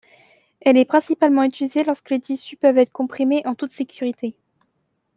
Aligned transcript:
Elle 0.61 0.77
est 0.77 0.85
principalement 0.85 1.43
utilisée 1.43 1.83
lorsque 1.83 2.09
les 2.09 2.19
tissus 2.19 2.57
peuvent 2.57 2.79
être 2.79 2.91
comprimés 2.91 3.45
en 3.45 3.53
toute 3.53 3.69
sécurité. 3.69 4.33